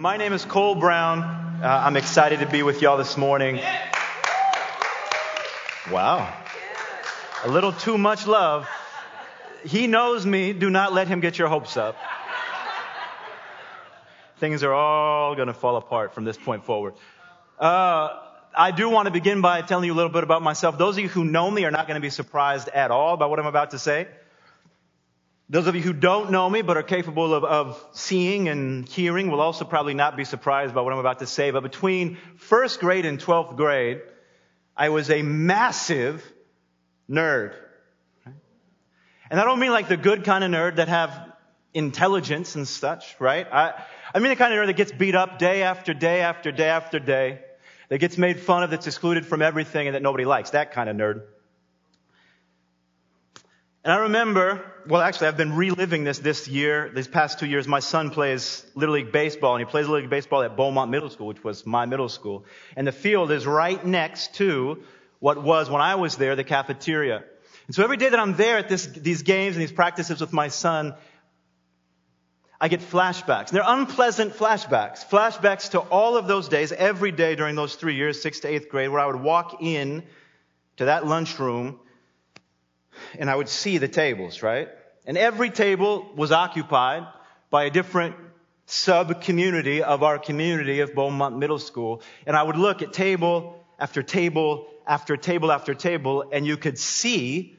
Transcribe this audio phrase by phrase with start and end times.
[0.00, 1.24] My name is Cole Brown.
[1.60, 3.58] Uh, I'm excited to be with y'all this morning.
[5.90, 6.32] Wow.
[7.42, 8.68] A little too much love.
[9.64, 10.52] He knows me.
[10.52, 11.96] Do not let him get your hopes up.
[14.38, 16.94] Things are all going to fall apart from this point forward.
[17.58, 18.20] Uh,
[18.56, 20.78] I do want to begin by telling you a little bit about myself.
[20.78, 23.26] Those of you who know me are not going to be surprised at all by
[23.26, 24.06] what I'm about to say.
[25.50, 29.30] Those of you who don't know me but are capable of, of, seeing and hearing
[29.30, 31.50] will also probably not be surprised by what I'm about to say.
[31.50, 34.02] But between first grade and 12th grade,
[34.76, 36.22] I was a massive
[37.10, 37.54] nerd.
[39.30, 41.32] And I don't mean like the good kind of nerd that have
[41.72, 43.46] intelligence and such, right?
[43.50, 43.82] I,
[44.14, 46.68] I mean the kind of nerd that gets beat up day after day after day
[46.68, 47.40] after day,
[47.88, 50.50] that gets made fun of, that's excluded from everything and that nobody likes.
[50.50, 51.22] That kind of nerd.
[53.88, 57.66] And I remember, well, actually, I've been reliving this this year, these past two years.
[57.66, 61.08] My son plays Little League Baseball, and he plays Little League Baseball at Beaumont Middle
[61.08, 62.44] School, which was my middle school.
[62.76, 64.82] And the field is right next to
[65.20, 67.24] what was, when I was there, the cafeteria.
[67.66, 70.34] And so every day that I'm there at this, these games and these practices with
[70.34, 70.94] my son,
[72.60, 73.48] I get flashbacks.
[73.48, 75.02] And they're unpleasant flashbacks.
[75.02, 78.68] Flashbacks to all of those days, every day during those three years, sixth to eighth
[78.68, 80.02] grade, where I would walk in
[80.76, 81.80] to that lunchroom
[83.18, 84.68] and I would see the tables, right?
[85.06, 87.06] And every table was occupied
[87.50, 88.16] by a different
[88.66, 92.02] sub community of our community of Beaumont Middle School.
[92.26, 96.78] And I would look at table after table after table after table, and you could
[96.78, 97.56] see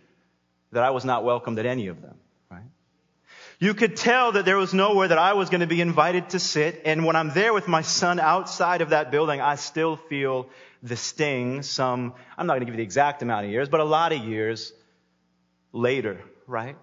[0.71, 2.15] that I was not welcomed at any of them,
[2.49, 2.63] right?
[3.59, 6.39] You could tell that there was nowhere that I was going to be invited to
[6.39, 6.81] sit.
[6.85, 10.49] And when I'm there with my son outside of that building, I still feel
[10.81, 13.79] the sting some, I'm not going to give you the exact amount of years, but
[13.79, 14.73] a lot of years
[15.71, 16.75] later, right?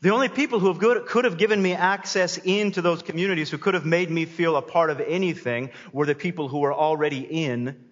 [0.00, 3.74] The only people who good, could have given me access into those communities, who could
[3.74, 7.84] have made me feel a part of anything, were the people who were already in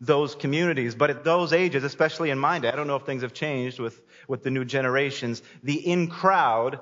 [0.00, 0.94] those communities.
[0.94, 3.80] But at those ages, especially in my day, I don't know if things have changed
[3.80, 6.78] with, with the new generations, the in crowd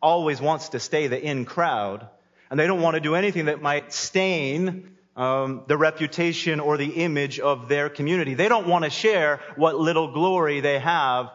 [0.00, 2.06] always wants to stay the in crowd.
[2.50, 7.02] And they don't want to do anything that might stain um, the reputation or the
[7.02, 8.34] image of their community.
[8.34, 11.30] They don't want to share what little glory they have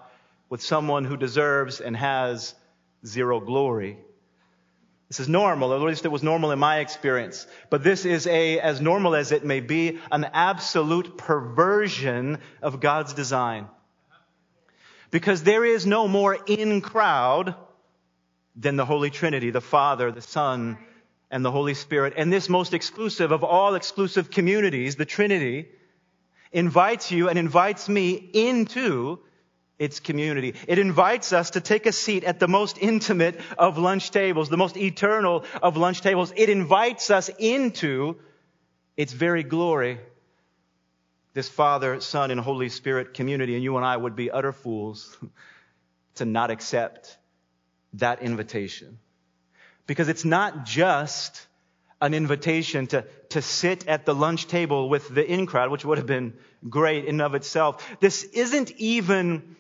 [0.49, 2.55] with someone who deserves and has
[3.05, 3.97] zero glory.
[5.07, 7.47] This is normal, or at least it was normal in my experience.
[7.71, 13.13] But this is a, as normal as it may be, an absolute perversion of God's
[13.13, 13.67] design.
[15.09, 17.55] Because there is no more in crowd
[18.55, 20.77] than the Holy Trinity, the Father, the Son,
[21.31, 22.13] and the Holy Spirit.
[22.15, 25.69] And this most exclusive of all exclusive communities, the Trinity,
[26.51, 29.19] invites you and invites me into
[29.79, 30.53] its community.
[30.67, 34.57] It invites us to take a seat at the most intimate of lunch tables, the
[34.57, 36.34] most eternal of lunch tables.
[36.35, 38.18] It invites us into
[38.97, 40.00] its very glory.
[41.34, 45.18] This Father, Son, and Holy Spirit community, and you and I would be utter fools
[46.16, 47.18] to not accept
[47.94, 49.00] that invitation.
[49.88, 51.47] Because it's not just
[52.01, 55.97] an invitation to, to sit at the lunch table with the in crowd, which would
[55.97, 56.34] have been
[56.69, 57.85] great in of itself.
[58.00, 59.56] This isn't even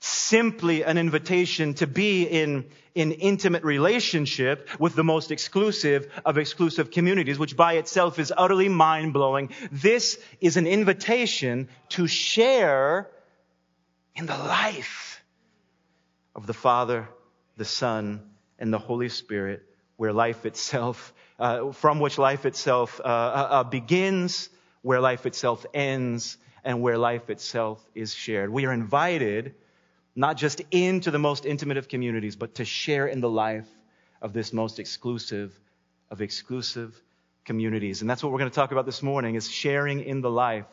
[0.00, 6.90] simply an invitation to be in in intimate relationship with the most exclusive of exclusive
[6.90, 9.50] communities, which by itself is utterly mind blowing.
[9.70, 13.08] This is an invitation to share
[14.16, 15.22] in the life
[16.34, 17.08] of the Father,
[17.56, 18.22] the Son,
[18.58, 19.62] and the Holy Spirit,
[19.96, 24.48] where life itself, uh, from which life itself uh, uh, uh begins,
[24.82, 28.50] where life itself ends, and where life itself is shared.
[28.50, 29.54] We are invited
[30.14, 33.68] not just into the most intimate of communities, but to share in the life
[34.20, 35.58] of this most exclusive
[36.10, 37.00] of exclusive
[37.44, 38.00] communities.
[38.00, 40.66] And that's what we're going to talk about this morning is sharing in the life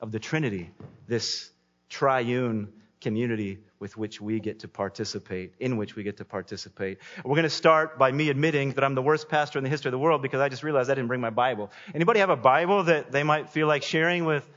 [0.00, 0.70] of the Trinity,
[1.06, 1.50] this
[1.88, 6.98] triune community with which we get to participate, in which we get to participate.
[7.24, 9.88] We're going to start by me admitting that I'm the worst pastor in the history
[9.88, 11.70] of the world because I just realized I didn't bring my Bible.
[11.94, 14.48] Anybody have a Bible that they might feel like sharing with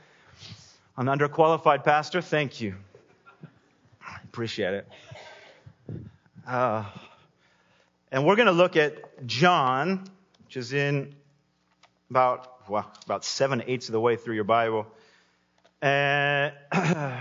[0.96, 2.22] an underqualified pastor?
[2.22, 2.76] Thank you.
[4.38, 4.88] Appreciate it.
[6.46, 6.84] Uh,
[8.12, 10.08] and we're going to look at John,
[10.44, 11.12] which is in
[12.08, 14.86] about well, about seven eighths of the way through your Bible.
[15.82, 17.18] And we're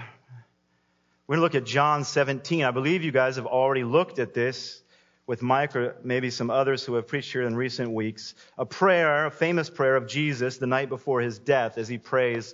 [1.27, 2.63] going to look at John 17.
[2.63, 4.83] I believe you guys have already looked at this
[5.25, 8.35] with Mike or maybe some others who have preached here in recent weeks.
[8.59, 12.53] A prayer, a famous prayer of Jesus the night before his death as he prays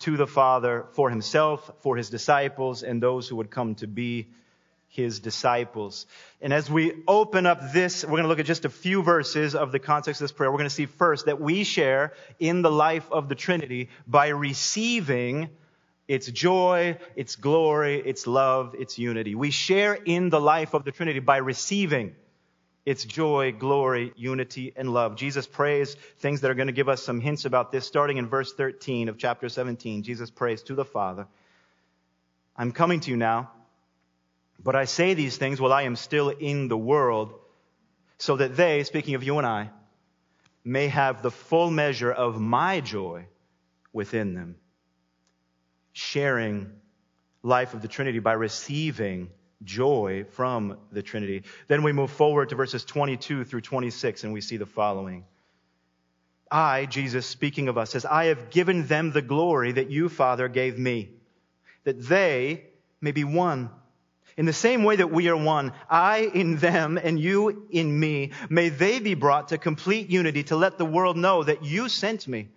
[0.00, 4.28] to the Father for himself, for his disciples, and those who would come to be
[4.88, 6.06] his disciples.
[6.40, 9.54] And as we open up this, we're going to look at just a few verses
[9.54, 10.50] of the context of this prayer.
[10.50, 14.28] We're going to see first that we share in the life of the Trinity by
[14.28, 15.48] receiving
[16.08, 19.34] its joy, its glory, its love, its unity.
[19.34, 22.14] We share in the life of the Trinity by receiving
[22.84, 25.16] its joy, glory, unity, and love.
[25.16, 28.28] Jesus prays things that are going to give us some hints about this, starting in
[28.28, 30.02] verse 13 of chapter 17.
[30.02, 31.26] Jesus prays to the Father,
[32.56, 33.50] I'm coming to you now
[34.62, 37.34] but I say these things while I am still in the world,
[38.18, 39.70] so that they, speaking of you and I,
[40.64, 43.26] may have the full measure of my joy
[43.92, 44.56] within them,
[45.92, 46.70] sharing
[47.42, 49.30] life of the Trinity by receiving
[49.64, 51.42] joy from the Trinity.
[51.68, 55.24] Then we move forward to verses 22 through 26 and we see the following.
[56.50, 60.48] I, Jesus speaking of us, says, I have given them the glory that you, Father,
[60.48, 61.10] gave me,
[61.84, 62.64] that they
[63.00, 63.70] may be one
[64.36, 68.32] in the same way that we are one, I in them and you in me,
[68.48, 72.26] may they be brought to complete unity to let the world know that you sent
[72.26, 72.48] me,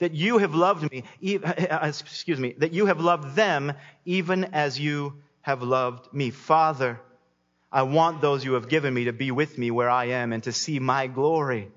[0.00, 3.72] that you have loved me, excuse me, that you have loved them
[4.04, 5.14] even as you
[5.44, 6.30] have loved me.
[6.30, 7.00] Father,
[7.70, 10.42] I want those you have given me to be with me where I am and
[10.42, 11.70] to see my glory.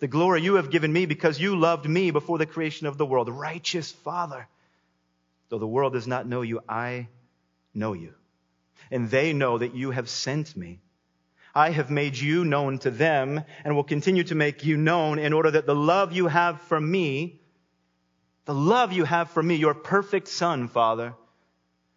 [0.00, 3.06] The glory you have given me because you loved me before the creation of the
[3.06, 3.28] world.
[3.28, 4.48] Righteous Father,
[5.48, 7.08] though the world does not know you, I
[7.74, 8.14] know you
[8.92, 10.78] and they know that you have sent me.
[11.54, 15.32] I have made you known to them and will continue to make you known in
[15.32, 17.40] order that the love you have for me,
[18.44, 21.14] the love you have for me, your perfect son, Father,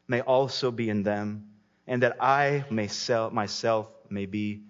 [0.07, 1.50] may also be in them
[1.88, 4.63] and that I may sell, myself may be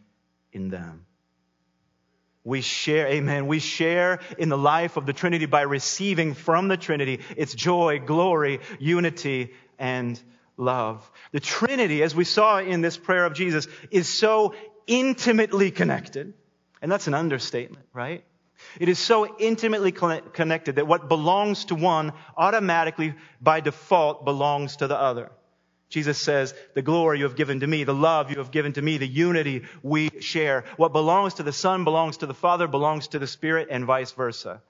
[0.51, 1.05] in them.
[2.43, 6.77] We share, amen, we share in the life of the Trinity by receiving from the
[6.77, 10.21] Trinity its joy, glory, unity, and
[10.55, 11.09] love.
[11.31, 14.53] The Trinity, as we saw in this prayer of Jesus, is so
[14.85, 16.33] intimately connected.
[16.81, 18.23] And that's an understatement, right?
[18.79, 24.87] It is so intimately connected that what belongs to one automatically, by default, belongs to
[24.87, 25.31] the other.
[25.89, 28.81] Jesus says, the glory you have given to me, the love you have given to
[28.81, 30.65] me, the unity we share.
[30.77, 34.11] What belongs to the Son belongs to the Father, belongs to the Spirit, and vice
[34.11, 34.61] versa.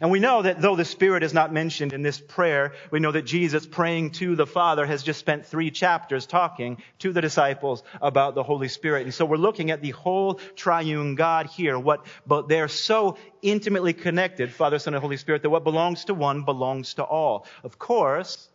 [0.00, 3.10] And we know that though the Spirit is not mentioned in this prayer, we know
[3.10, 7.82] that Jesus praying to the Father has just spent three chapters talking to the disciples
[8.00, 9.04] about the Holy Spirit.
[9.04, 11.78] And so we're looking at the whole triune God here.
[11.78, 16.14] What, but they're so intimately connected, Father, Son, and Holy Spirit, that what belongs to
[16.14, 17.46] one belongs to all.
[17.64, 18.48] Of course,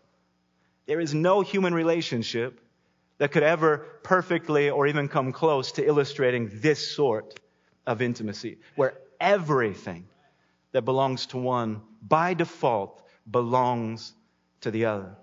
[0.85, 2.61] there is no human relationship
[3.17, 7.39] that could ever perfectly or even come close to illustrating this sort
[7.87, 10.07] of intimacy, where everything
[10.75, 13.01] that belongs to one by default
[13.31, 14.13] belongs
[14.59, 15.15] to the other.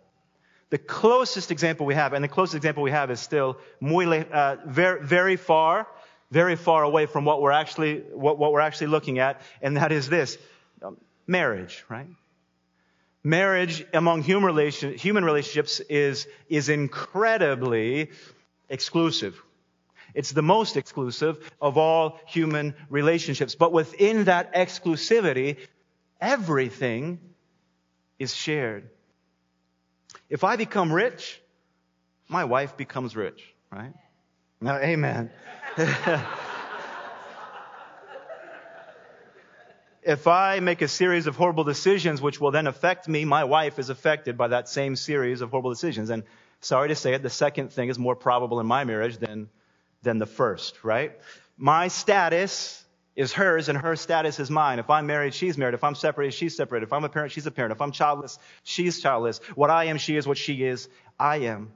[0.71, 4.57] The closest example we have, and the closest example we have is still muy, uh,
[4.65, 5.87] very, very far,
[6.31, 9.93] very far away from what we're actually, what, what we're actually looking at, and that
[9.93, 10.39] is this.
[10.81, 10.97] Um,
[11.27, 12.09] marriage, right?
[13.23, 18.11] Marriage among human, relation, human relationships is, is incredibly
[18.71, 19.39] exclusive.
[20.15, 23.55] It's the most exclusive of all human relationships.
[23.55, 25.59] But within that exclusivity,
[26.21, 27.21] everything
[28.19, 28.91] is shared.
[30.29, 31.41] If I become rich,
[32.29, 33.93] my wife becomes rich, right?
[34.61, 35.31] Now, amen.
[40.03, 43.79] if I make a series of horrible decisions which will then affect me, my wife
[43.79, 46.11] is affected by that same series of horrible decisions.
[46.11, 46.25] And
[46.61, 49.49] sorry to say it, the second thing is more probable in my marriage than
[50.03, 51.19] than the first, right?
[51.57, 54.79] My status is hers and her status is mine.
[54.79, 55.75] If I'm married, she's married.
[55.75, 56.87] If I'm separated, she's separated.
[56.87, 57.73] If I'm a parent, she's a parent.
[57.73, 59.39] If I'm childless, she's childless.
[59.55, 60.27] What I am, she is.
[60.27, 61.73] What she is, I am.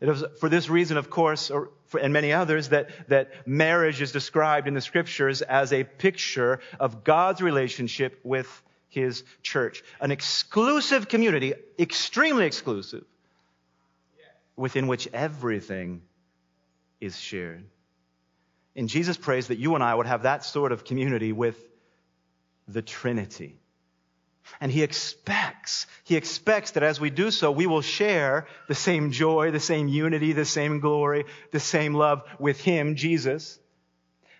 [0.00, 4.00] It is for this reason, of course, or for, and many others, that, that marriage
[4.00, 8.48] is described in the scriptures as a picture of God's relationship with
[8.88, 9.82] his church.
[10.00, 13.04] An exclusive community, extremely exclusive,
[14.56, 16.02] within which everything
[17.00, 17.64] is shared.
[18.76, 21.56] And Jesus prays that you and I would have that sort of community with
[22.68, 23.58] the Trinity.
[24.60, 29.10] And he expects, he expects that as we do so, we will share the same
[29.10, 33.58] joy, the same unity, the same glory, the same love with him, Jesus,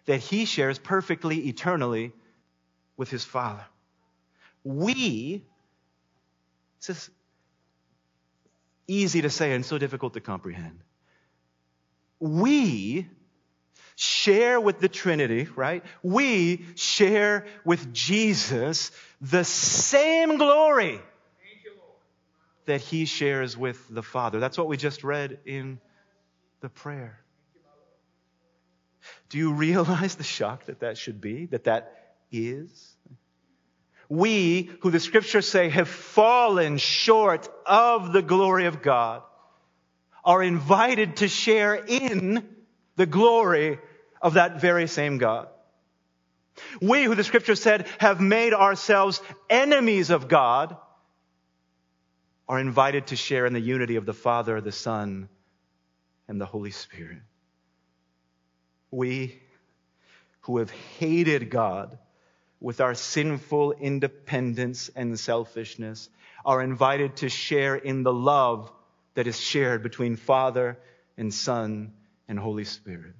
[0.07, 2.13] that he shares perfectly, eternally
[2.97, 3.65] with his Father.
[4.65, 5.45] We,
[6.81, 7.11] this is
[8.87, 10.81] easy to say and so difficult to comprehend
[12.21, 13.09] we
[13.97, 15.85] share with the Trinity, right?
[16.03, 21.01] We share with Jesus the same glory
[22.67, 24.41] that he shares with the Father.
[24.41, 25.81] That's what we just read in
[26.61, 27.19] the prayer.
[29.31, 31.47] Do you realize the shock that that should be?
[31.47, 32.97] That that is?
[34.09, 39.23] We, who the scriptures say have fallen short of the glory of God,
[40.25, 42.47] are invited to share in
[42.97, 43.79] the glory
[44.21, 45.49] of that very same God.
[46.83, 50.77] We, who the scripture said have made ourselves enemies of God,
[52.49, 55.29] are invited to share in the unity of the Father, the Son,
[56.27, 57.19] and the Holy Spirit.
[58.91, 59.41] We,
[60.41, 61.99] who have hated God
[62.61, 66.09] with our sinful independence and selfishness,
[66.45, 68.73] are invited to share in the love
[69.19, 70.79] that is shared between Father
[71.17, 71.93] and Son
[72.29, 73.17] and Holy Spirit.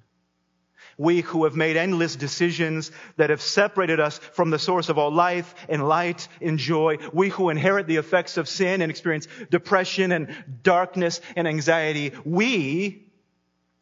[0.97, 5.11] We who have made endless decisions that have separated us from the source of all
[5.11, 6.99] life and light and joy.
[7.11, 12.13] We who inherit the effects of sin and experience depression and darkness and anxiety.
[12.23, 13.11] We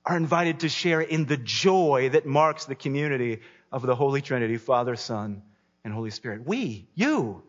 [0.03, 4.57] are invited to share in the joy that marks the community of the Holy Trinity,
[4.57, 5.43] Father, Son,
[5.83, 6.47] and Holy Spirit.
[6.47, 7.43] We, you,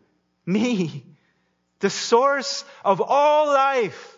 [0.45, 1.07] me,
[1.79, 4.17] the source of all life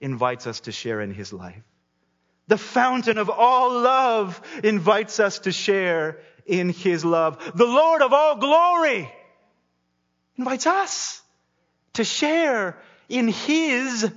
[0.00, 1.62] invites us to share in His life.
[2.46, 7.52] The fountain of all love invites us to share in His love.
[7.54, 9.10] The Lord of all glory
[10.36, 11.22] invites us
[11.94, 12.78] to share
[13.08, 14.10] in His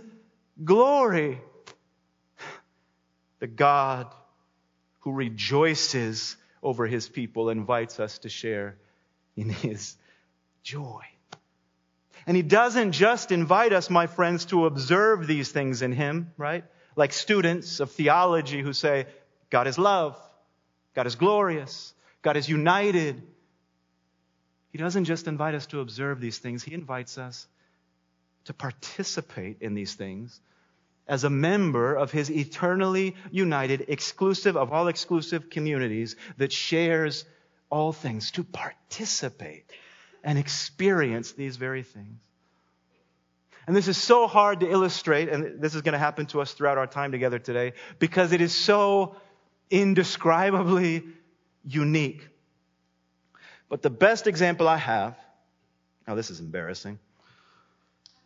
[0.63, 1.41] glory.
[3.39, 4.13] The God
[4.99, 8.77] who rejoices over His people invites us to share
[9.35, 9.97] in His
[10.63, 11.01] joy.
[12.27, 16.63] And He doesn't just invite us, my friends, to observe these things in Him, right?
[16.95, 19.07] like students of theology who say,
[19.49, 20.17] God is love,
[20.93, 23.21] God is glorious, God is united.
[24.71, 27.47] He doesn't just invite us to observe these things, He invites us
[28.45, 30.39] to participate in these things
[31.07, 37.25] as a member of His eternally united, exclusive of all exclusive communities that shares
[37.69, 39.65] all things, to participate
[40.23, 42.19] and experience these very things.
[43.67, 46.53] And this is so hard to illustrate, and this is going to happen to us
[46.53, 49.15] throughout our time together today, because it is so
[49.69, 51.03] indescribably
[51.63, 52.27] unique.
[53.69, 55.17] But the best example I have,
[56.07, 56.99] now this is embarrassing.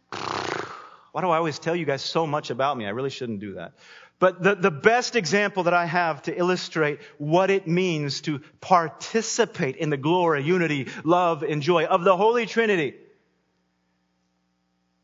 [0.10, 2.86] Why do I always tell you guys so much about me?
[2.86, 3.74] I really shouldn't do that.
[4.18, 9.76] But the, the best example that I have to illustrate what it means to participate
[9.76, 12.96] in the glory, unity, love, and joy of the Holy Trinity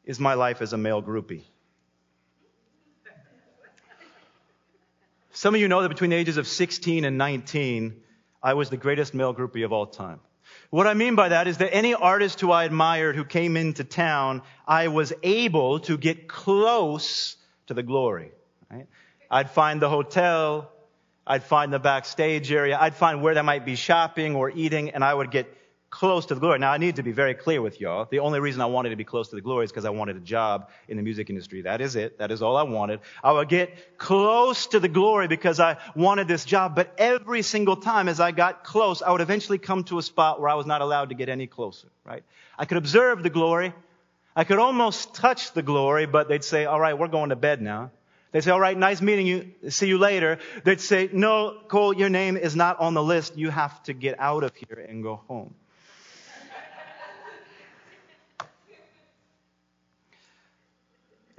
[0.06, 1.44] is my life as a male groupie.
[5.34, 8.02] Some of you know that between the ages of 16 and 19,
[8.44, 10.20] I was the greatest male groupie of all time.
[10.70, 13.84] What I mean by that is that any artist who I admired who came into
[13.84, 17.36] town, I was able to get close
[17.68, 18.32] to the glory.
[18.70, 18.88] Right?
[19.32, 20.70] I'd find the hotel,
[21.26, 25.04] I'd find the backstage area, I'd find where they might be shopping or eating, and
[25.04, 25.48] I would get
[25.90, 26.60] close to the glory.
[26.60, 28.08] Now, I need to be very clear with y'all.
[28.10, 30.18] The only reason I wanted to be close to the glory is because I wanted
[30.18, 31.62] a job in the music industry.
[31.62, 32.18] That is it.
[32.18, 33.02] That is all I wanted.
[33.24, 36.76] I would get close to the glory because I wanted this job.
[36.76, 40.40] But every single time as I got close, I would eventually come to a spot
[40.40, 42.24] where I was not allowed to get any closer, right?
[42.58, 43.74] I could observe the glory.
[44.34, 47.62] I could almost touch the glory, but they'd say, all right, we're going to bed
[47.62, 47.92] now.
[48.32, 49.52] They'd say, all right, nice meeting you.
[49.70, 50.40] See you later.
[50.64, 53.38] They'd say, no, Cole, your name is not on the list.
[53.38, 55.54] You have to get out of here and go home.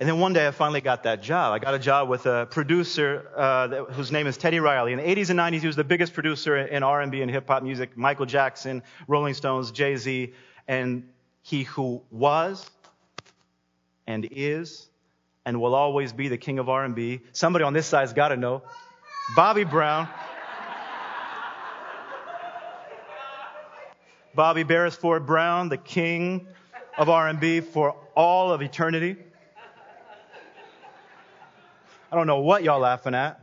[0.03, 1.53] And then one day I finally got that job.
[1.53, 4.93] I got a job with a producer uh, whose name is Teddy Riley.
[4.93, 7.63] In the 80s and 90s, he was the biggest producer in R&B and hip hop
[7.63, 7.97] music.
[7.97, 10.33] Michael Jackson, Rolling Stones, Jay Z,
[10.67, 11.09] and
[11.43, 12.69] he who was
[14.09, 14.89] and is
[15.45, 17.21] and will always be the king of R&B.
[17.33, 18.63] Somebody on this side's got to know.
[19.35, 20.09] Bobby Brown.
[24.35, 26.47] Bobby Barisford Brown, the king
[26.97, 29.17] of R&B for all of eternity.
[32.11, 33.39] I don't know what y'all laughing at.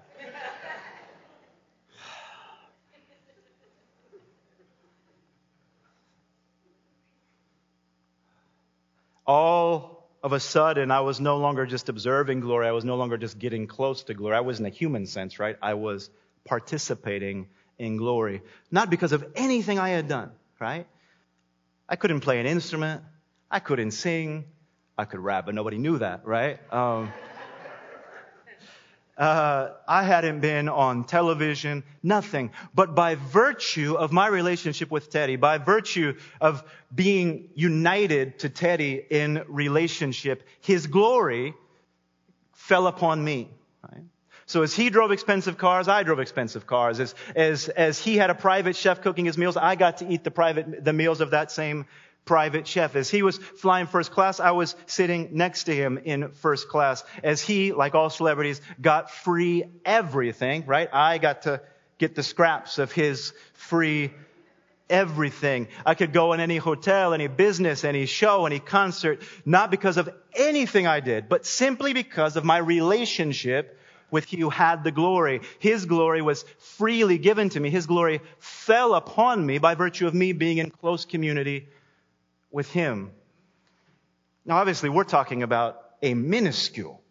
[9.25, 12.67] All of a sudden, I was no longer just observing glory.
[12.67, 14.35] I was no longer just getting close to glory.
[14.35, 15.57] I was in a human sense, right?
[15.61, 16.09] I was
[16.45, 17.47] participating
[17.77, 18.41] in glory.
[18.71, 20.87] Not because of anything I had done, right?
[21.87, 23.01] I couldn't play an instrument.
[23.49, 24.45] I couldn't sing.
[24.97, 26.59] I could rap, but nobody knew that, right?
[26.73, 27.13] Um,
[29.19, 32.51] uh, I hadn't been on television, nothing.
[32.73, 39.05] But by virtue of my relationship with Teddy, by virtue of being united to Teddy
[39.09, 41.53] in relationship, his glory
[42.53, 43.49] fell upon me.
[43.83, 44.03] Right?
[44.45, 47.01] So as he drove expensive cars, I drove expensive cars.
[47.01, 50.23] As, as, as he had a private chef cooking his meals, I got to eat
[50.23, 51.85] the private, the meals of that same
[52.29, 52.95] private chef.
[52.95, 57.03] As he was flying first class, I was sitting next to him in first class.
[57.23, 60.87] As he, like all celebrities, got free everything, right?
[60.93, 61.59] I got to
[61.97, 64.13] get the scraps of his free
[64.91, 65.69] everything.
[65.83, 70.07] I could go in any hotel, any business, any show, any concert, not because of
[70.35, 73.75] anything I did, but simply because of my relationship
[74.11, 75.41] with he who had the glory.
[75.57, 77.71] His glory was freely given to me.
[77.71, 81.69] His glory fell upon me by virtue of me being in close community
[82.51, 83.11] with him.
[84.45, 87.01] Now, obviously, we're talking about a minuscule,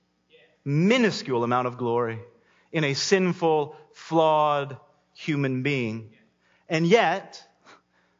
[0.65, 2.19] minuscule amount of glory
[2.73, 4.77] in a sinful, flawed
[5.15, 6.11] human being.
[6.69, 7.43] And yet,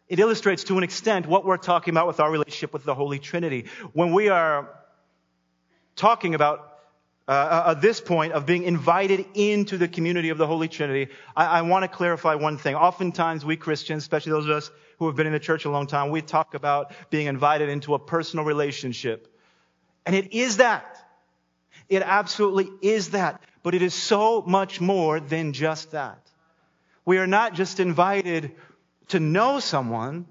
[0.09, 3.19] it illustrates to an extent what we're talking about with our relationship with the Holy
[3.19, 3.67] Trinity.
[3.93, 4.71] When we are
[5.97, 6.78] talking about
[7.29, 11.59] uh, at this point of being invited into the community of the Holy Trinity, I,
[11.59, 12.75] I want to clarify one thing.
[12.75, 15.87] Oftentimes, we Christians, especially those of us who have been in the church a long
[15.87, 19.33] time, we talk about being invited into a personal relationship.
[20.07, 20.97] And it is that.
[21.91, 23.43] It absolutely is that.
[23.63, 26.19] But it is so much more than just that.
[27.05, 28.53] We are not just invited
[29.09, 30.27] to know someone,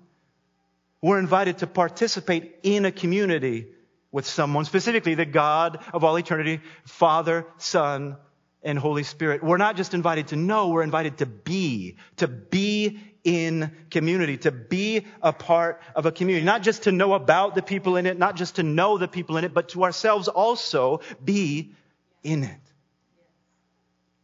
[1.01, 3.67] we're invited to participate in a community
[4.17, 8.17] with someone, specifically the God of all eternity, Father, Son,
[8.63, 9.43] and Holy Spirit.
[9.43, 14.51] We're not just invited to know, we're invited to be, to be in community, to
[14.51, 16.43] be a part of a community.
[16.43, 19.37] Not just to know about the people in it, not just to know the people
[19.37, 21.75] in it, but to ourselves also be
[22.23, 22.59] in it.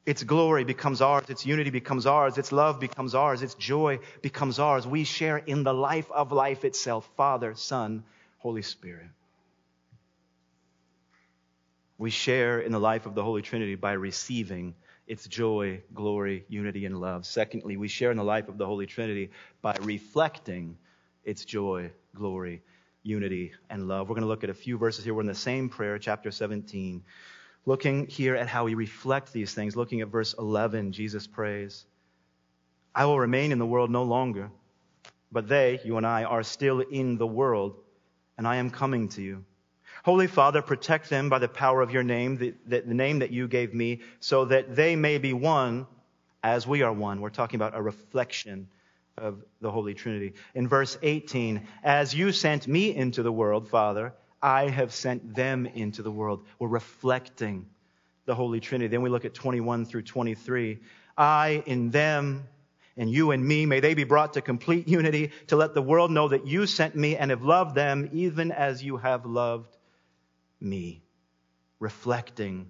[0.07, 1.25] Its glory becomes ours.
[1.29, 2.39] Its unity becomes ours.
[2.39, 3.43] Its love becomes ours.
[3.43, 4.87] Its joy becomes ours.
[4.87, 8.03] We share in the life of life itself Father, Son,
[8.39, 9.05] Holy Spirit.
[12.03, 14.75] We share in the life of the Holy Trinity by receiving
[15.07, 17.25] its joy, glory, unity, and love.
[17.25, 19.29] Secondly, we share in the life of the Holy Trinity
[19.61, 20.77] by reflecting
[21.23, 22.61] its joy, glory,
[23.03, 24.09] unity, and love.
[24.09, 25.13] We're going to look at a few verses here.
[25.13, 27.05] We're in the same prayer, chapter 17.
[27.65, 31.85] Looking here at how we reflect these things, looking at verse 11, Jesus prays,
[32.93, 34.51] I will remain in the world no longer,
[35.31, 37.77] but they, you and I, are still in the world,
[38.37, 39.45] and I am coming to you.
[40.03, 43.31] Holy Father, protect them by the power of your name, the, the, the, name that
[43.31, 45.87] you gave me, so that they may be one
[46.43, 47.21] as we are one.
[47.21, 48.67] We're talking about a reflection
[49.17, 50.33] of the Holy Trinity.
[50.55, 55.65] In verse 18, as you sent me into the world, Father, I have sent them
[55.67, 56.43] into the world.
[56.59, 57.65] We're reflecting
[58.25, 58.89] the Holy Trinity.
[58.89, 60.79] Then we look at 21 through 23.
[61.17, 62.45] I in them
[62.97, 66.11] and you and me, may they be brought to complete unity to let the world
[66.11, 69.77] know that you sent me and have loved them even as you have loved
[70.63, 71.03] me,
[71.79, 72.67] reflecting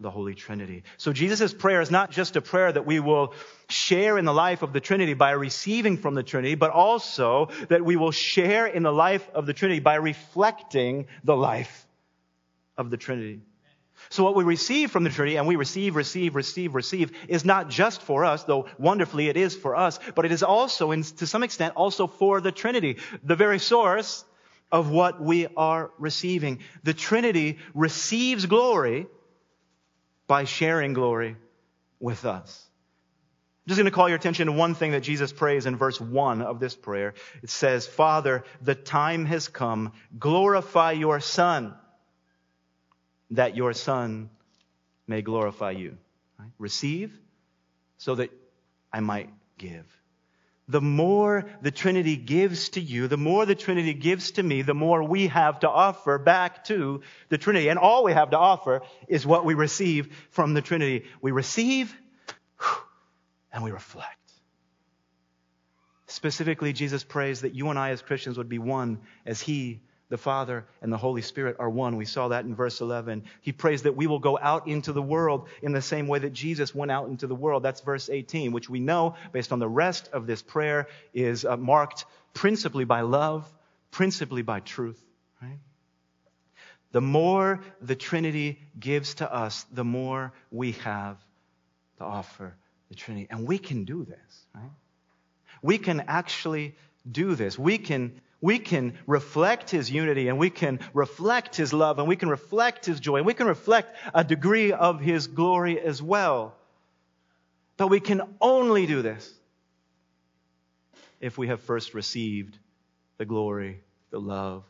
[0.00, 0.84] the Holy Trinity.
[0.96, 3.34] So Jesus' prayer is not just a prayer that we will
[3.68, 7.84] share in the life of the Trinity by receiving from the Trinity, but also that
[7.84, 11.86] we will share in the life of the Trinity by reflecting the life
[12.76, 13.40] of the Trinity.
[14.10, 17.68] So what we receive from the Trinity, and we receive, receive, receive, receive, is not
[17.68, 21.26] just for us, though wonderfully it is for us, but it is also, in, to
[21.26, 22.98] some extent, also for the Trinity.
[23.24, 24.24] The very source
[24.70, 26.60] of what we are receiving.
[26.82, 29.06] The Trinity receives glory
[30.26, 31.36] by sharing glory
[32.00, 32.64] with us.
[33.66, 36.00] I'm just going to call your attention to one thing that Jesus prays in verse
[36.00, 37.14] 1 of this prayer.
[37.42, 39.92] It says, Father, the time has come.
[40.18, 41.74] Glorify your Son,
[43.32, 44.30] that your Son
[45.06, 45.98] may glorify you.
[46.38, 46.48] Right?
[46.58, 47.12] Receive
[47.98, 48.30] so that
[48.90, 49.28] I might
[49.58, 49.97] give
[50.68, 54.74] the more the Trinity gives to you, the more the Trinity gives to me, the
[54.74, 57.00] more we have to offer back to
[57.30, 57.68] the Trinity.
[57.68, 61.06] And all we have to offer is what we receive from the Trinity.
[61.22, 61.94] We receive
[63.52, 64.14] and we reflect.
[66.06, 70.18] Specifically, Jesus prays that you and I as Christians would be one as He the
[70.18, 71.96] Father and the Holy Spirit are one.
[71.96, 73.24] We saw that in verse 11.
[73.40, 76.32] He prays that we will go out into the world in the same way that
[76.32, 77.62] Jesus went out into the world.
[77.62, 81.56] That's verse 18, which we know, based on the rest of this prayer, is uh,
[81.56, 83.50] marked principally by love,
[83.90, 85.02] principally by truth.
[85.42, 85.58] Right?
[86.92, 91.18] The more the Trinity gives to us, the more we have
[91.98, 92.54] to offer
[92.88, 93.26] the Trinity.
[93.30, 94.70] And we can do this, right?
[95.60, 96.76] We can actually
[97.10, 97.58] do this.
[97.58, 102.16] We can we can reflect his unity and we can reflect his love and we
[102.16, 106.54] can reflect his joy and we can reflect a degree of his glory as well.
[107.76, 109.32] But we can only do this
[111.20, 112.58] if we have first received
[113.16, 114.64] the glory, the love,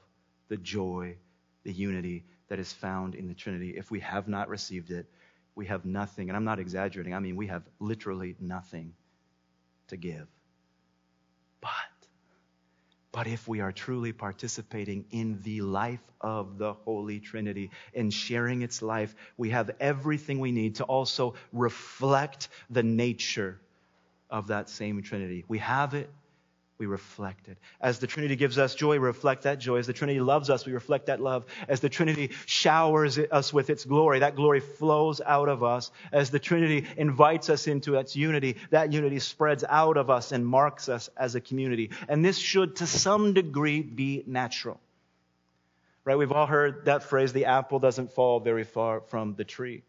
[0.48, 1.16] the joy,
[1.64, 3.74] the unity, that is found in the Trinity.
[3.76, 5.06] If we have not received it,
[5.54, 6.30] we have nothing.
[6.30, 7.14] And I'm not exaggerating.
[7.14, 8.94] I mean, we have literally nothing
[9.88, 10.26] to give.
[11.60, 11.70] But,
[13.18, 18.62] but if we are truly participating in the life of the Holy Trinity and sharing
[18.62, 23.58] its life, we have everything we need to also reflect the nature
[24.30, 25.44] of that same Trinity.
[25.48, 26.08] We have it
[26.78, 27.58] we reflect it.
[27.80, 29.78] As the Trinity gives us joy, we reflect that joy.
[29.78, 31.44] As the Trinity loves us, we reflect that love.
[31.66, 35.90] As the Trinity showers us with its glory, that glory flows out of us.
[36.12, 40.46] As the Trinity invites us into its unity, that unity spreads out of us and
[40.46, 41.90] marks us as a community.
[42.08, 44.80] And this should, to some degree, be natural.
[46.04, 46.16] Right?
[46.16, 49.82] We've all heard that phrase, the apple doesn't fall very far from the tree.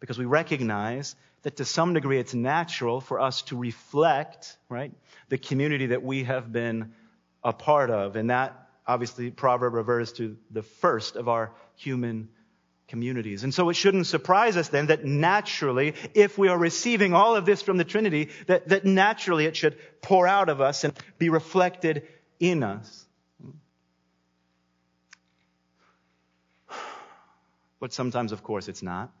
[0.00, 4.92] Because we recognize that to some degree it's natural for us to reflect, right,
[5.28, 6.92] the community that we have been
[7.42, 8.16] a part of.
[8.16, 12.28] And that, obviously, proverb refers to the first of our human
[12.88, 13.44] communities.
[13.44, 17.46] And so it shouldn't surprise us then that naturally, if we are receiving all of
[17.46, 21.28] this from the Trinity, that, that naturally it should pour out of us and be
[21.28, 22.06] reflected
[22.40, 23.06] in us.
[27.80, 29.12] But sometimes, of course, it's not.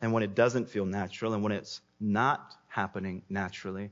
[0.00, 3.90] And when it doesn't feel natural and when it's not happening naturally,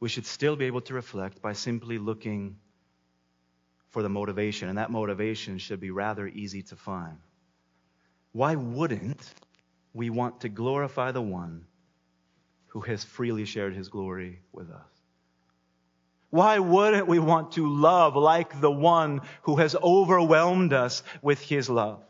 [0.00, 2.56] we should still be able to reflect by simply looking
[3.90, 4.68] for the motivation.
[4.68, 7.18] And that motivation should be rather easy to find.
[8.32, 9.32] Why wouldn't
[9.92, 11.66] we want to glorify the one
[12.68, 14.86] who has freely shared his glory with us?
[16.30, 21.68] Why wouldn't we want to love like the one who has overwhelmed us with his
[21.68, 22.04] love?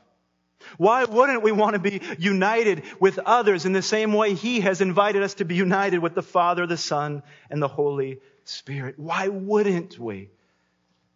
[0.77, 4.81] Why wouldn't we want to be united with others in the same way He has
[4.81, 8.99] invited us to be united with the Father, the Son, and the Holy Spirit?
[8.99, 10.31] Why wouldn't we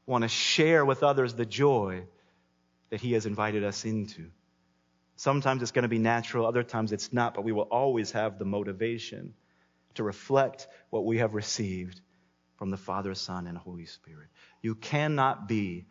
[0.07, 2.05] want to share with others the joy
[2.91, 4.31] that He has invited us into?
[5.17, 8.39] Sometimes it's going to be natural, other times it's not, but we will always have
[8.39, 9.35] the motivation
[9.95, 12.01] to reflect what we have received
[12.57, 14.29] from the Father, Son, and Holy Spirit.
[14.63, 15.87] You cannot be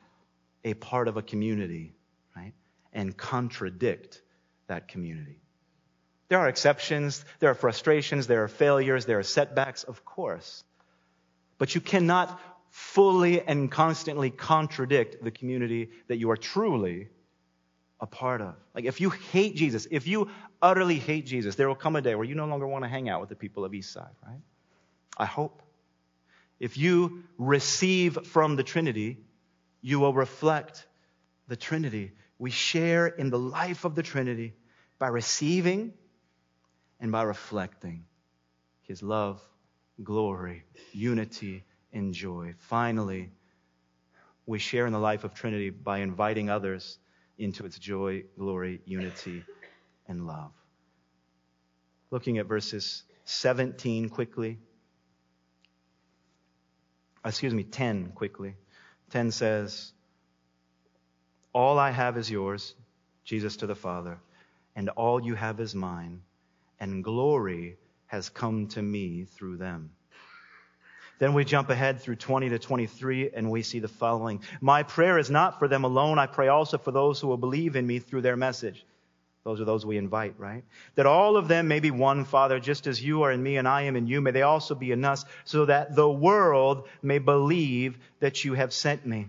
[0.65, 1.93] a part of a community,
[2.35, 2.53] right?
[2.93, 4.21] And contradict
[4.67, 5.39] that community.
[6.29, 10.63] There are exceptions, there are frustrations, there are failures, there are setbacks, of course.
[11.58, 17.10] But you cannot fully and constantly contradict the community that you are truly
[17.99, 18.56] a part of.
[18.73, 20.29] Like if you hate Jesus, if you
[20.62, 23.10] utterly hate Jesus, there will come a day where you no longer want to hang
[23.10, 24.41] out with the people of Eastside, right?
[25.17, 25.62] I hope.
[26.60, 29.19] If you receive from the Trinity,
[29.82, 30.88] you will reflect
[31.47, 32.12] the Trinity
[32.43, 34.53] we share in the life of the Trinity
[34.99, 35.93] by receiving
[36.99, 38.03] and by reflecting
[38.82, 39.41] His love,
[40.03, 42.53] glory, unity, and joy.
[42.58, 43.32] Finally,
[44.45, 46.99] we share in the life of Trinity by inviting others
[47.38, 49.45] into its joy, glory, unity,
[50.10, 50.51] and love.
[52.12, 54.60] Looking at verses 17 quickly.
[57.25, 58.56] Uh, excuse me, 10 quickly.
[59.12, 59.93] 10 says,
[61.53, 62.75] all I have is yours,
[63.23, 64.17] Jesus to the Father,
[64.75, 66.21] and all you have is mine,
[66.79, 69.91] and glory has come to me through them.
[71.19, 74.41] Then we jump ahead through 20 to 23 and we see the following.
[74.59, 76.19] My prayer is not for them alone.
[76.19, 78.85] I pray also for those who will believe in me through their message.
[79.43, 80.63] Those are those we invite, right?
[80.95, 83.67] That all of them may be one, Father, just as you are in me and
[83.67, 84.21] I am in you.
[84.21, 88.73] May they also be in us so that the world may believe that you have
[88.73, 89.27] sent me.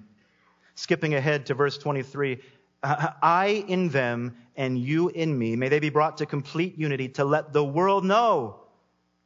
[0.75, 2.41] Skipping ahead to verse 23,
[2.83, 7.25] I in them and you in me, may they be brought to complete unity to
[7.25, 8.61] let the world know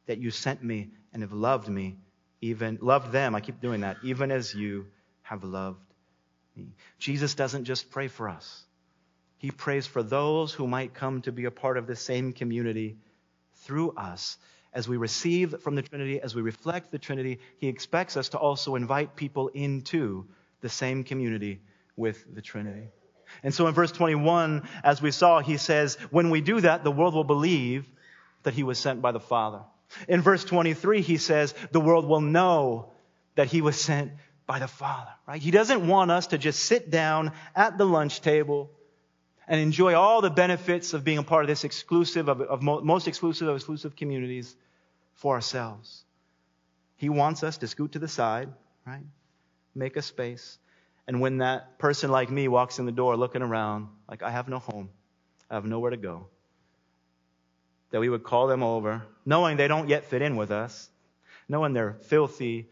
[0.05, 1.97] that you sent me and have loved me,
[2.41, 3.35] even loved them.
[3.35, 4.87] I keep doing that, even as you
[5.23, 5.81] have loved
[6.55, 6.73] me.
[6.97, 8.63] Jesus doesn't just pray for us.
[9.37, 12.97] He prays for those who might come to be a part of the same community
[13.63, 14.37] through us.
[14.73, 18.37] As we receive from the Trinity, as we reflect the Trinity, He expects us to
[18.37, 20.27] also invite people into
[20.61, 21.61] the same community
[21.95, 22.89] with the Trinity.
[23.43, 26.91] And so in verse 21, as we saw, he says, when we do that, the
[26.91, 27.85] world will believe
[28.43, 29.61] that he was sent by the Father.
[30.07, 32.91] In verse 23, he says, the world will know
[33.35, 34.11] that he was sent
[34.45, 35.41] by the Father, right?
[35.41, 38.71] He doesn't want us to just sit down at the lunch table
[39.47, 43.07] and enjoy all the benefits of being a part of this exclusive, of, of most
[43.07, 44.55] exclusive of exclusive communities
[45.15, 46.03] for ourselves.
[46.97, 48.49] He wants us to scoot to the side,
[48.85, 49.03] right?
[49.79, 50.59] Make a space.
[51.07, 54.47] And when that person like me walks in the door looking around, like, I have
[54.47, 54.89] no home,
[55.49, 56.27] I have nowhere to go,
[57.89, 60.89] that we would call them over, knowing they don't yet fit in with us,
[61.47, 62.67] knowing they're filthy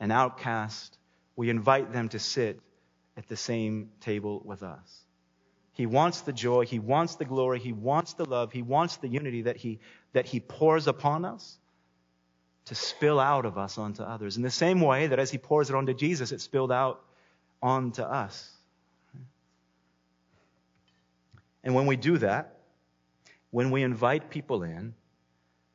[0.00, 0.96] and outcast,
[1.36, 2.58] we invite them to sit
[3.16, 5.04] at the same table with us.
[5.72, 9.08] He wants the joy, He wants the glory, He wants the love, He wants the
[9.08, 9.80] unity that He,
[10.14, 11.58] that he pours upon us
[12.66, 14.36] to spill out of us onto others.
[14.36, 17.02] In the same way that as He pours it onto Jesus, it spilled out
[17.62, 18.50] onto us.
[21.62, 22.58] And when we do that,
[23.50, 24.94] when we invite people in,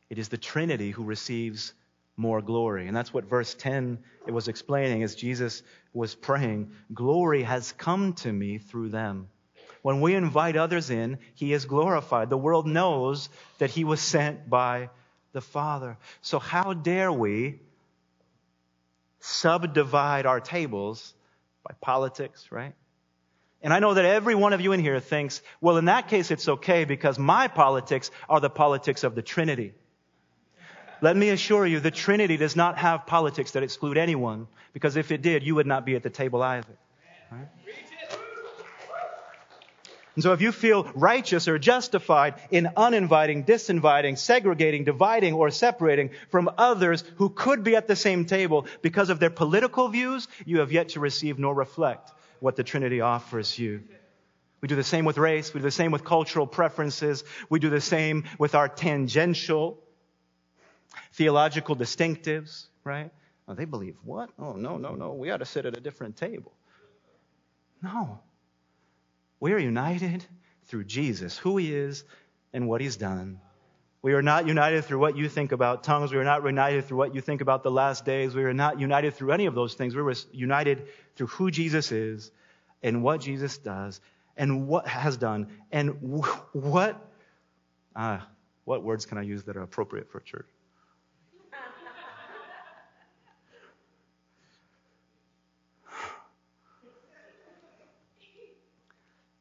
[0.09, 1.73] it is the Trinity who receives
[2.17, 2.87] more glory.
[2.87, 6.71] And that's what verse 10 it was explaining as Jesus was praying.
[6.93, 9.29] Glory has come to me through them.
[9.81, 12.29] When we invite others in, he is glorified.
[12.29, 14.89] The world knows that he was sent by
[15.31, 15.97] the Father.
[16.21, 17.59] So how dare we
[19.19, 21.13] subdivide our tables
[21.63, 22.73] by politics, right?
[23.61, 26.31] And I know that every one of you in here thinks, well, in that case,
[26.31, 29.73] it's okay because my politics are the politics of the Trinity.
[31.01, 35.11] Let me assure you, the Trinity does not have politics that exclude anyone, because if
[35.11, 36.77] it did, you would not be at the table either.
[37.31, 37.47] Right?
[40.19, 46.09] And so if you feel righteous or justified in uninviting, disinviting, segregating, dividing, or separating
[46.27, 50.59] from others who could be at the same table because of their political views, you
[50.59, 53.85] have yet to receive nor reflect what the Trinity offers you.
[54.59, 55.53] We do the same with race.
[55.53, 57.23] We do the same with cultural preferences.
[57.49, 59.81] We do the same with our tangential
[61.13, 63.11] theological distinctives, right?
[63.47, 64.31] Oh, they believe what?
[64.37, 65.13] Oh, no, no, no.
[65.13, 66.51] We ought to sit at a different table.
[67.81, 68.19] No.
[69.39, 70.25] We are united
[70.65, 72.03] through Jesus, who he is
[72.53, 73.39] and what he's done.
[74.01, 76.11] We are not united through what you think about tongues.
[76.11, 78.33] We are not united through what you think about the last days.
[78.33, 79.95] We are not united through any of those things.
[79.95, 82.31] We are united through who Jesus is
[82.81, 83.99] and what Jesus does
[84.37, 86.01] and what has done and
[86.53, 86.97] what,
[87.95, 88.19] uh,
[88.63, 90.47] what words can I use that are appropriate for a church?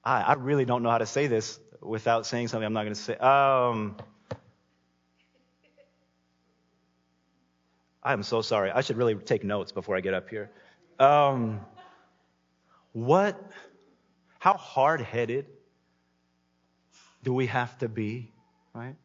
[0.05, 2.95] I, I really don't know how to say this without saying something I'm not going
[2.95, 3.17] to say.
[3.17, 3.97] Um,
[8.03, 8.71] I'm so sorry.
[8.71, 10.51] I should really take notes before I get up here.
[10.99, 11.61] Um,
[12.93, 13.41] what,
[14.39, 15.47] how hard headed
[17.23, 18.33] do we have to be,
[18.73, 18.97] right?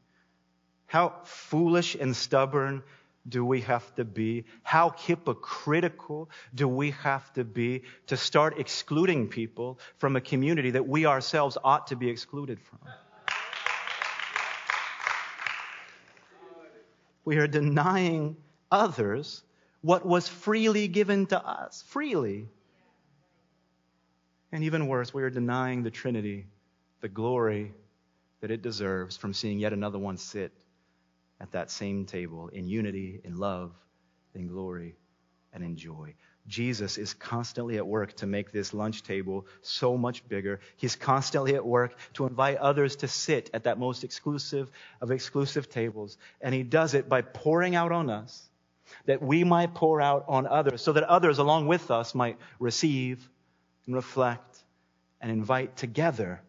[0.85, 2.83] How foolish and stubborn
[3.27, 4.45] do we have to be?
[4.63, 10.87] How hypocritical do we have to be to start excluding people from a community that
[10.87, 12.79] we ourselves ought to be excluded from?
[17.25, 18.35] We are denying
[18.69, 19.43] others
[19.81, 22.49] what was freely given to us, freely.
[24.51, 26.47] And even worse, we are denying the Trinity
[26.99, 27.73] the glory
[28.41, 30.53] that it deserves from seeing yet another one sit
[31.43, 33.73] at that same table in unity, in love,
[34.33, 34.95] in glory,
[35.53, 36.15] and in joy.
[36.47, 40.61] Jesus is constantly at work to make this lunch table so much bigger.
[40.77, 45.69] He's constantly at work to invite others to sit at that most exclusive of exclusive
[45.69, 46.17] tables.
[46.41, 48.49] And he does it by pouring out on us
[49.05, 53.29] that we might pour out on others so that others along with us might receive
[53.85, 54.63] and reflect
[55.21, 56.41] and invite together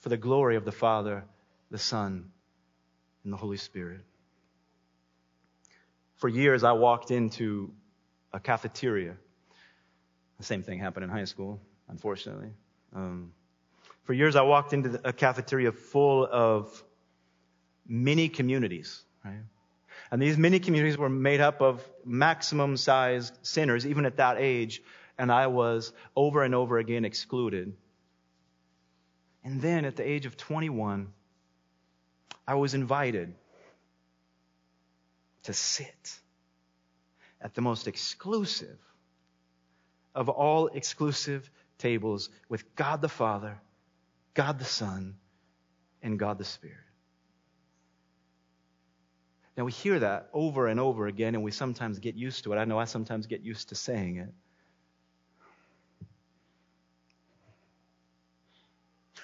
[0.00, 1.24] for the glory of the Father,
[1.70, 2.30] the Son,
[3.24, 4.02] and the Holy Spirit.
[6.22, 7.72] For years, I walked into
[8.32, 9.16] a cafeteria.
[10.38, 12.50] The same thing happened in high school, unfortunately.
[12.94, 13.32] Um,
[14.04, 16.84] for years, I walked into a cafeteria full of
[17.88, 19.42] mini communities, right?
[20.12, 24.80] And these mini communities were made up of maximum sized sinners, even at that age,
[25.18, 27.72] and I was over and over again excluded.
[29.42, 31.08] And then at the age of 21,
[32.46, 33.34] I was invited
[35.44, 36.18] to sit
[37.40, 38.78] at the most exclusive
[40.14, 43.58] of all exclusive tables with God the Father,
[44.34, 45.16] God the Son,
[46.02, 46.76] and God the Spirit.
[49.56, 52.56] Now we hear that over and over again, and we sometimes get used to it.
[52.56, 54.32] I know I sometimes get used to saying it.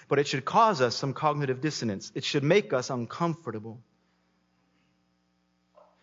[0.07, 2.13] But it should cause us some cognitive dissonance.
[2.15, 3.81] It should make us uncomfortable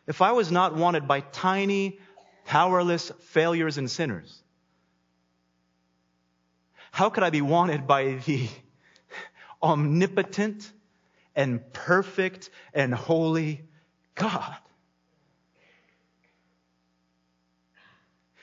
[0.08, 2.00] if I was not wanted by tiny,
[2.46, 4.44] powerless failures and sinners,
[6.92, 8.48] how could I be wanted by the
[9.62, 10.72] omnipotent
[11.36, 13.64] and perfect and holy
[14.14, 14.56] God?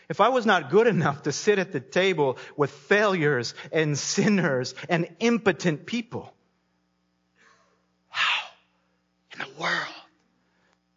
[0.09, 4.75] If I was not good enough to sit at the table with failures and sinners
[4.91, 6.35] and impotent people,
[8.11, 8.49] how
[9.33, 9.87] in the world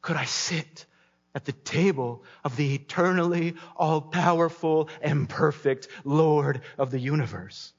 [0.06, 0.86] could I sit
[1.34, 7.74] at the table of the eternally all powerful and perfect Lord of the universe.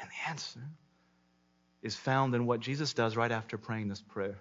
[0.00, 0.60] And the answer
[1.82, 4.38] is found in what Jesus does right after praying this prayer.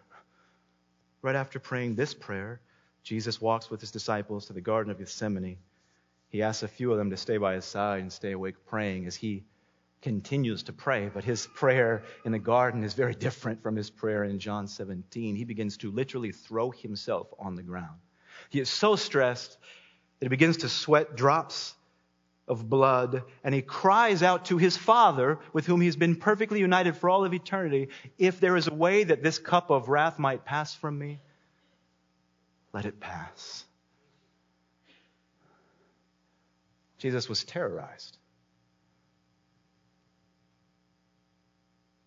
[1.22, 2.60] Right after praying this prayer,
[3.04, 5.60] Jesus walks with his disciples to the Garden of Gethsemane.
[6.30, 9.06] He asks a few of them to stay by his side and stay awake praying
[9.06, 9.44] as he
[10.02, 11.10] continues to pray.
[11.14, 15.36] But his prayer in the garden is very different from his prayer in John 17.
[15.36, 18.00] He begins to literally throw himself on the ground.
[18.50, 19.58] He is so stressed
[20.20, 21.76] that he begins to sweat drops
[22.48, 26.98] of blood, and he cries out to his Father, with whom he's been perfectly united
[26.98, 30.46] for all of eternity, if there is a way that this cup of wrath might
[30.46, 31.20] pass from me,
[32.74, 33.66] let it pass.
[36.98, 38.19] Jesus was terrorized.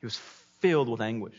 [0.03, 0.21] He was
[0.59, 1.37] filled with anguish.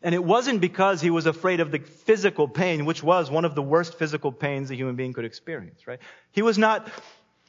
[0.00, 3.56] And it wasn't because he was afraid of the physical pain, which was one of
[3.56, 5.98] the worst physical pains a human being could experience, right?
[6.30, 6.88] He was not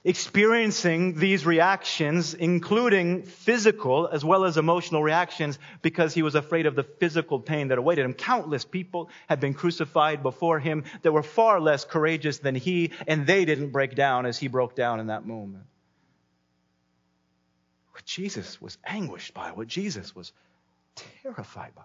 [0.04, 6.74] experiencing these reactions, including physical as well as emotional reactions, because he was afraid of
[6.74, 8.16] the physical pain that awaited him.
[8.16, 13.28] Countless people had been crucified before him that were far less courageous than he, and
[13.28, 15.66] they didn't break down as he broke down in that moment.
[17.94, 20.34] What Jesus was anguished by, what Jesus was
[20.96, 21.84] terrified by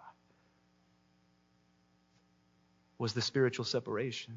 [2.98, 4.36] was the spiritual separation.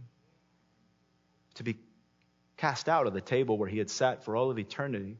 [1.55, 1.79] To be
[2.57, 5.17] cast out of the table where he had sat for all of eternity,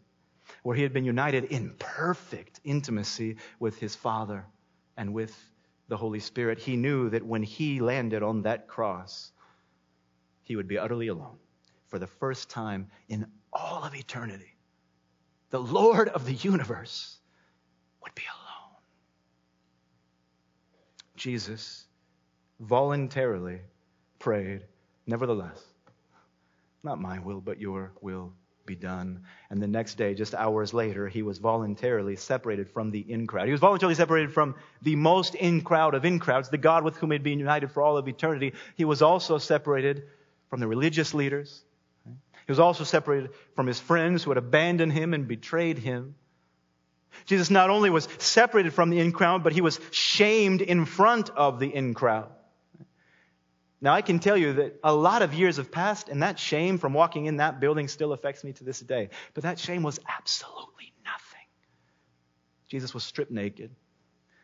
[0.64, 4.46] where he had been united in perfect intimacy with his Father
[4.98, 5.36] and with
[5.88, 6.60] the Holy Spirit.
[6.60, 9.32] He knew that when he landed on that cross,
[10.44, 11.38] he would be utterly alone
[11.88, 14.56] for the first time in all of eternity.
[15.52, 17.18] The Lord of the universe
[18.02, 18.78] would be alone.
[21.16, 21.86] Jesus
[22.60, 23.60] voluntarily
[24.18, 24.66] prayed,
[25.06, 25.62] Nevertheless,
[26.84, 28.34] not my will, but your will
[28.66, 29.24] be done.
[29.50, 33.48] And the next day, just hours later, he was voluntarily separated from the in crowd.
[33.48, 36.96] He was voluntarily separated from the most in crowd of in crowds, the God with
[36.98, 38.54] whom he had been united for all of eternity.
[38.78, 40.04] He was also separated
[40.50, 41.64] from the religious leaders.
[42.46, 46.16] He was also separated from his friends who had abandoned him and betrayed him.
[47.26, 51.30] Jesus not only was separated from the in crowd, but he was shamed in front
[51.30, 52.30] of the in crowd.
[53.82, 56.78] Now, I can tell you that a lot of years have passed, and that shame
[56.78, 59.10] from walking in that building still affects me to this day.
[59.34, 61.48] But that shame was absolutely nothing.
[62.68, 63.72] Jesus was stripped naked.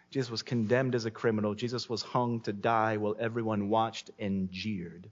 [0.10, 1.54] Jesus was condemned as a criminal.
[1.54, 5.10] Jesus was hung to die while everyone watched and jeered.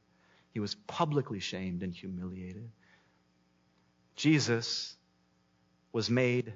[0.55, 2.71] He was publicly shamed and humiliated.
[4.15, 4.95] Jesus
[5.91, 6.53] was made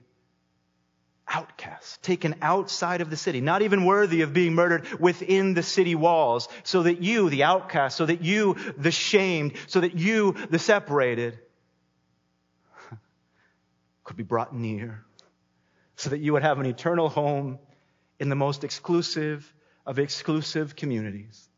[1.28, 5.96] outcast, taken outside of the city, not even worthy of being murdered within the city
[5.96, 10.60] walls, so that you, the outcast, so that you, the shamed, so that you, the
[10.60, 11.38] separated,
[14.06, 15.04] could be brought near,
[15.98, 17.60] so that you would have an eternal home
[18.18, 19.54] in the most exclusive
[19.86, 21.49] of exclusive communities.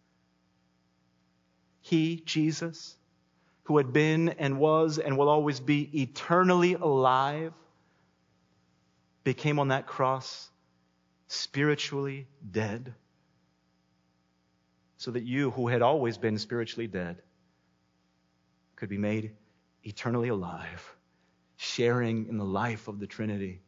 [1.91, 2.95] He, Jesus,
[3.63, 7.51] who had been and was and will always be eternally alive,
[9.25, 10.49] became on that cross
[11.27, 12.93] spiritually dead
[14.95, 17.21] so that you, who had always been spiritually dead,
[18.77, 19.35] could be made
[19.83, 20.95] eternally alive,
[21.57, 23.59] sharing in the life of the Trinity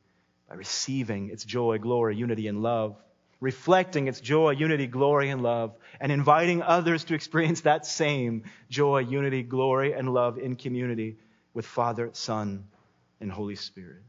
[0.47, 2.95] by receiving its joy, glory, unity, and love,
[3.43, 8.99] reflecting its joy, unity, glory, and love, and inviting others to experience that same joy,
[8.99, 11.17] unity, glory, and love in community
[11.53, 12.65] with Father, Son,
[13.19, 14.03] and Holy Spirit.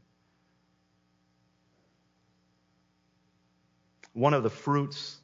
[4.15, 5.17] one of the fruits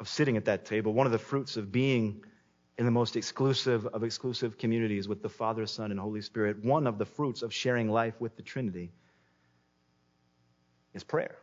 [0.00, 2.24] of sitting at that table, one of the fruits of being
[2.78, 6.86] in the most exclusive of exclusive communities with the Father, Son, and Holy Spirit, one
[6.86, 8.90] of the fruits of sharing life with the Trinity
[10.94, 11.36] is prayer,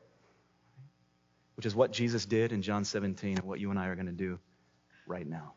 [1.55, 4.07] which is what Jesus did in John 17 and what you and I are going
[4.07, 4.39] to do
[5.05, 5.53] right now.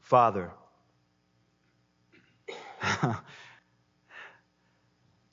[0.00, 0.50] Father,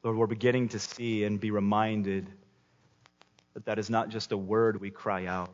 [0.03, 2.29] Lord, we're beginning to see and be reminded
[3.53, 5.53] that that is not just a word we cry out,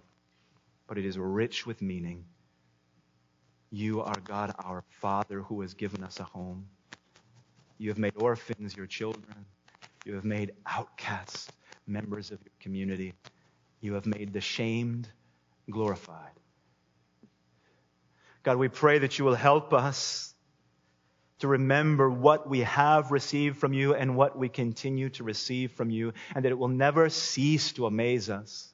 [0.88, 2.26] but it is rich with meaning.
[3.72, 6.68] You are God, our Father, who has given us a home.
[7.78, 9.46] You have made orphans your children.
[10.06, 11.50] You have made outcasts
[11.88, 13.14] members of your community.
[13.86, 15.08] You have made the shamed
[15.70, 16.32] glorified.
[18.42, 20.34] God, we pray that you will help us
[21.38, 25.92] to remember what we have received from you and what we continue to receive from
[25.92, 28.74] you, and that it will never cease to amaze us.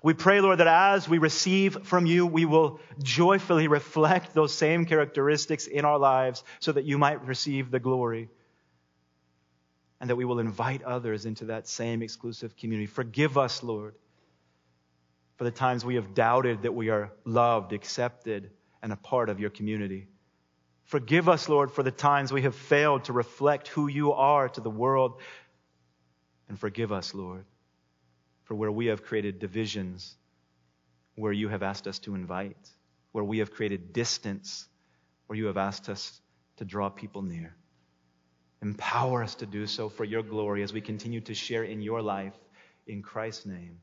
[0.00, 4.86] We pray, Lord, that as we receive from you, we will joyfully reflect those same
[4.86, 8.28] characteristics in our lives so that you might receive the glory.
[10.00, 12.86] And that we will invite others into that same exclusive community.
[12.86, 13.94] Forgive us, Lord,
[15.36, 18.50] for the times we have doubted that we are loved, accepted,
[18.82, 20.08] and a part of your community.
[20.84, 24.60] Forgive us, Lord, for the times we have failed to reflect who you are to
[24.60, 25.20] the world.
[26.48, 27.44] And forgive us, Lord,
[28.44, 30.16] for where we have created divisions,
[31.14, 32.56] where you have asked us to invite,
[33.12, 34.66] where we have created distance,
[35.26, 36.20] where you have asked us
[36.56, 37.54] to draw people near.
[38.62, 42.02] Empower us to do so for your glory as we continue to share in your
[42.02, 42.34] life.
[42.86, 43.78] In Christ's name.